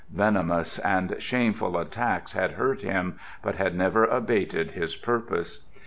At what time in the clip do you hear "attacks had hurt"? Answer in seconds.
1.77-2.81